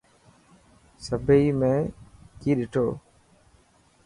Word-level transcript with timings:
سڀني 1.03 1.39
۾ 1.59 1.71
ڪئي 2.41 2.51
ڏٺو. 2.57 2.85